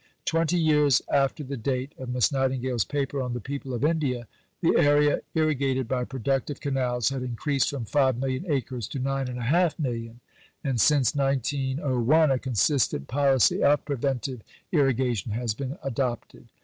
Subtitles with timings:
[0.25, 4.27] Twenty years after the date of Miss Nightingale's paper on "The People of India,"
[4.59, 9.77] the area irrigated by "productive" canals had increased from 5 million acres to 9 1/2
[9.77, 10.19] million,
[10.63, 14.41] and since 1901 a consistent policy of "preventive"
[14.73, 16.47] irrigation has been adopted.